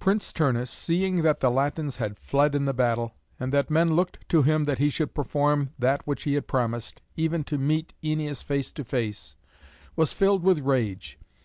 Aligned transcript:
Prince 0.00 0.32
Turnus, 0.32 0.68
seeing 0.68 1.22
that 1.22 1.38
the 1.38 1.48
Latins 1.48 1.98
had 1.98 2.18
fled 2.18 2.56
in 2.56 2.64
the 2.64 2.74
battle, 2.74 3.14
and 3.38 3.52
that 3.52 3.70
men 3.70 3.94
looked 3.94 4.28
to 4.28 4.42
him 4.42 4.64
that 4.64 4.78
he 4.80 4.90
should 4.90 5.14
perform 5.14 5.70
that 5.78 6.04
which 6.08 6.24
he 6.24 6.34
had 6.34 6.48
promised, 6.48 7.02
even 7.14 7.44
to 7.44 7.56
meet 7.56 7.94
Æneas 8.02 8.42
face 8.42 8.72
to 8.72 8.82
face, 8.82 9.36
was 9.94 10.12
filled 10.12 10.42
with 10.42 10.58
rage. 10.58 11.20